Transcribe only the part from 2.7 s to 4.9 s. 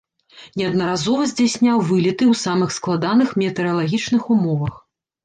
складаных метэаралагічных умовах.